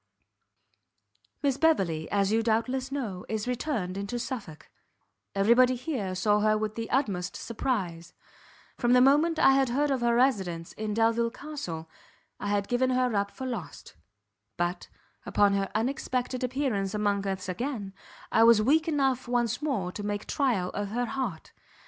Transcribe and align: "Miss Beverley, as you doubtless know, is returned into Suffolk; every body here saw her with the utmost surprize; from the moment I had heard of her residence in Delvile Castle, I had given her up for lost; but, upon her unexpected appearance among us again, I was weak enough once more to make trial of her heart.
"Miss 1.43 1.57
Beverley, 1.57 2.09
as 2.09 2.31
you 2.31 2.41
doubtless 2.41 2.91
know, 2.91 3.23
is 3.29 3.47
returned 3.47 3.97
into 3.99 4.17
Suffolk; 4.17 4.67
every 5.35 5.53
body 5.53 5.75
here 5.75 6.15
saw 6.15 6.39
her 6.39 6.57
with 6.57 6.73
the 6.73 6.89
utmost 6.89 7.35
surprize; 7.35 8.11
from 8.79 8.93
the 8.93 8.99
moment 8.99 9.37
I 9.37 9.51
had 9.51 9.69
heard 9.69 9.91
of 9.91 10.01
her 10.01 10.15
residence 10.15 10.73
in 10.73 10.95
Delvile 10.95 11.29
Castle, 11.29 11.87
I 12.39 12.47
had 12.47 12.67
given 12.67 12.89
her 12.89 13.13
up 13.13 13.29
for 13.29 13.45
lost; 13.45 13.93
but, 14.57 14.87
upon 15.23 15.53
her 15.53 15.69
unexpected 15.75 16.43
appearance 16.43 16.95
among 16.95 17.27
us 17.27 17.47
again, 17.47 17.93
I 18.31 18.41
was 18.41 18.59
weak 18.59 18.87
enough 18.87 19.27
once 19.27 19.61
more 19.61 19.91
to 19.91 20.01
make 20.01 20.25
trial 20.25 20.71
of 20.71 20.87
her 20.87 21.05
heart. 21.05 21.51